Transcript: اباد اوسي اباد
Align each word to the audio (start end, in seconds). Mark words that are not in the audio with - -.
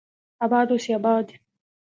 اباد 0.45 0.67
اوسي 0.73 0.91
اباد 0.97 1.27